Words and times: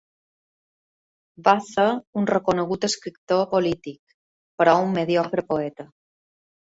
Va 1.47 1.53
ser 1.67 1.85
un 2.21 2.25
reconegut 2.31 2.87
escriptor 2.89 3.43
polític, 3.55 4.01
però 4.63 4.75
un 4.87 4.93
mediocre 5.01 5.45
poeta. 5.53 5.87